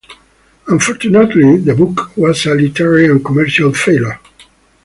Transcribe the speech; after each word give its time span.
Unfortunately 0.67 1.57
the 1.57 1.75
book 1.75 2.17
was 2.17 2.47
a 2.47 2.55
literary 2.55 3.05
and 3.05 3.23
commercial 3.23 3.71
failure. 3.71 4.19